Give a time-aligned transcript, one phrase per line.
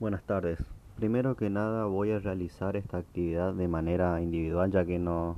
[0.00, 0.58] Buenas tardes.
[0.96, 5.36] Primero que nada voy a realizar esta actividad de manera individual ya que no,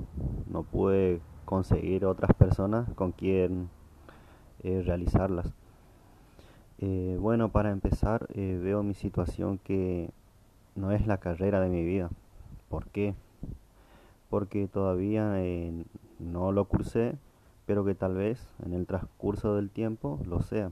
[0.49, 3.67] no pude conseguir otras personas con quien
[4.63, 5.51] eh, realizarlas.
[6.79, 10.11] Eh, bueno, para empezar eh, veo mi situación que
[10.75, 12.09] no es la carrera de mi vida.
[12.69, 13.15] ¿Por qué?
[14.29, 15.35] Porque todavía
[16.19, 17.17] no lo cursé,
[17.65, 20.71] pero que tal vez en el transcurso del tiempo lo sea.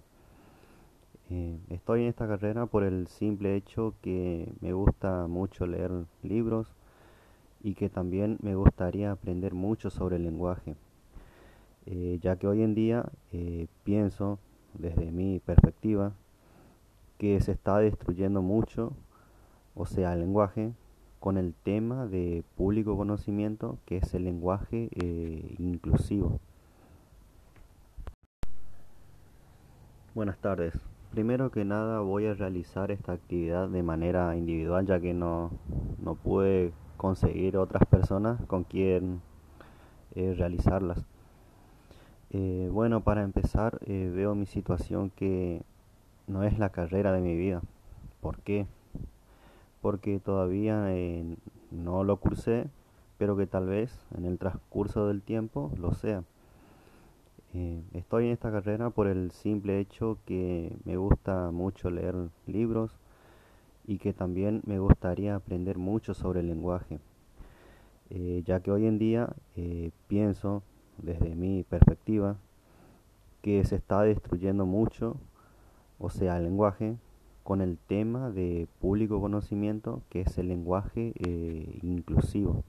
[1.33, 5.89] Eh, estoy en esta carrera por el simple hecho que me gusta mucho leer
[6.23, 6.67] libros
[7.63, 10.75] y que también me gustaría aprender mucho sobre el lenguaje,
[11.85, 14.39] eh, ya que hoy en día eh, pienso
[14.73, 16.11] desde mi perspectiva
[17.17, 18.91] que se está destruyendo mucho,
[19.73, 20.73] o sea, el lenguaje,
[21.21, 24.89] con el tema de público conocimiento, que es el lenguaje
[25.59, 26.41] inclusivo.
[30.13, 30.73] Buenas tardes.
[31.11, 35.51] Primero que nada voy a realizar esta actividad de manera individual ya que no,
[36.01, 39.21] no pude conseguir otras personas con quien
[40.15, 41.03] eh, realizarlas.
[42.29, 45.63] Eh, bueno, para empezar eh, veo mi situación que
[46.27, 47.61] no es la carrera de mi vida.
[48.21, 48.65] ¿Por qué?
[49.81, 50.87] Porque todavía
[51.71, 52.69] no lo cursé,
[53.17, 56.23] pero que tal vez en el transcurso del tiempo lo sea.
[57.53, 62.15] Eh, estoy en esta carrera por el simple hecho que me gusta mucho leer
[62.47, 62.97] libros
[63.85, 66.99] y que también me gustaría aprender mucho sobre el lenguaje,
[68.09, 70.63] eh, ya que hoy en día eh, pienso
[70.99, 72.37] desde mi perspectiva
[73.41, 75.17] que se está destruyendo mucho,
[75.99, 76.95] o sea, el lenguaje,
[77.43, 81.13] con el tema de público conocimiento que es el lenguaje
[81.81, 82.63] inclusivo.